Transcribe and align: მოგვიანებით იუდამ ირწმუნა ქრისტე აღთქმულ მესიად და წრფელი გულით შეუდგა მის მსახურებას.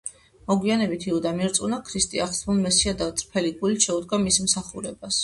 მოგვიანებით 0.51 1.03
იუდამ 1.09 1.43
ირწმუნა 1.43 1.77
ქრისტე 1.89 2.21
აღთქმულ 2.25 2.63
მესიად 2.63 2.97
და 3.03 3.11
წრფელი 3.21 3.53
გულით 3.61 3.89
შეუდგა 3.89 4.21
მის 4.25 4.41
მსახურებას. 4.49 5.19